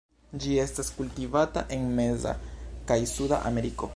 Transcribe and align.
Ĝi 0.43 0.53
estas 0.61 0.89
kultivata 1.01 1.63
en 1.77 1.85
meza 2.01 2.35
kaj 2.93 3.01
suda 3.15 3.43
Ameriko. 3.51 3.89